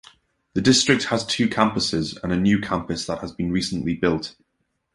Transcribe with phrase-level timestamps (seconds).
[0.55, 4.35] The district has two campuses and a new campus that has been recently built.